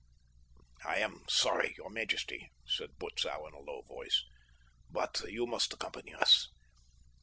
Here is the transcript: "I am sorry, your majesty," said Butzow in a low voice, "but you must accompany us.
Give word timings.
"I 0.83 0.97
am 0.97 1.25
sorry, 1.29 1.75
your 1.77 1.91
majesty," 1.91 2.49
said 2.65 2.97
Butzow 2.97 3.45
in 3.45 3.53
a 3.53 3.59
low 3.59 3.83
voice, 3.83 4.25
"but 4.89 5.21
you 5.31 5.45
must 5.45 5.73
accompany 5.73 6.15
us. 6.15 6.47